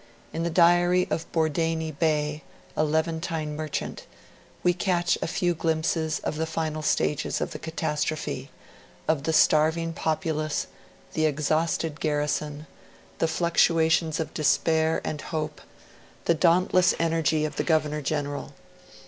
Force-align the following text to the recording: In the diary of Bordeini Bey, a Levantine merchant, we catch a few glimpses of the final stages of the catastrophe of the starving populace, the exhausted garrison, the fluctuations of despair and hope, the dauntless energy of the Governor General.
In 0.33 0.41
the 0.41 0.49
diary 0.49 1.07
of 1.11 1.31
Bordeini 1.31 1.91
Bey, 1.91 2.41
a 2.75 2.83
Levantine 2.83 3.55
merchant, 3.55 4.07
we 4.63 4.73
catch 4.73 5.15
a 5.21 5.27
few 5.27 5.53
glimpses 5.53 6.17
of 6.23 6.37
the 6.37 6.47
final 6.47 6.81
stages 6.81 7.39
of 7.39 7.51
the 7.51 7.59
catastrophe 7.59 8.49
of 9.07 9.25
the 9.25 9.31
starving 9.31 9.93
populace, 9.93 10.65
the 11.13 11.27
exhausted 11.27 11.99
garrison, 11.99 12.65
the 13.19 13.27
fluctuations 13.27 14.19
of 14.19 14.33
despair 14.33 15.01
and 15.03 15.21
hope, 15.21 15.61
the 16.25 16.33
dauntless 16.33 16.95
energy 16.97 17.45
of 17.45 17.57
the 17.57 17.63
Governor 17.63 18.01
General. 18.01 18.55